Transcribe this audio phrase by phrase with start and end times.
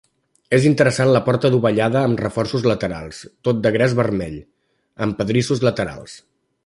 [0.57, 3.19] És interessant la porta dovellada amb reforços laterals,
[3.49, 4.41] tots de gres vermell,
[5.07, 6.17] amb pedrissos laterals.